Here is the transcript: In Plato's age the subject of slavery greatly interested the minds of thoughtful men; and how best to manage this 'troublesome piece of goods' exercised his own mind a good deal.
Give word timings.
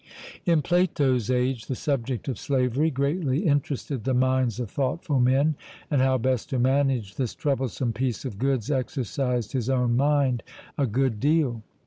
In 0.47 0.63
Plato's 0.63 1.29
age 1.29 1.67
the 1.67 1.75
subject 1.75 2.27
of 2.27 2.39
slavery 2.39 2.89
greatly 2.89 3.45
interested 3.45 4.03
the 4.03 4.15
minds 4.15 4.59
of 4.59 4.71
thoughtful 4.71 5.19
men; 5.19 5.53
and 5.91 6.01
how 6.01 6.17
best 6.17 6.49
to 6.49 6.57
manage 6.57 7.17
this 7.17 7.35
'troublesome 7.35 7.93
piece 7.93 8.25
of 8.25 8.39
goods' 8.39 8.71
exercised 8.71 9.51
his 9.51 9.69
own 9.69 9.95
mind 9.95 10.41
a 10.75 10.87
good 10.87 11.19
deal. 11.19 11.61